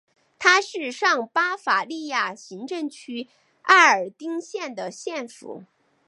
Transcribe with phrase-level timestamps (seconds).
[0.39, 3.27] 它是上巴伐利亚行政区
[3.61, 5.65] 埃尔丁县的县府。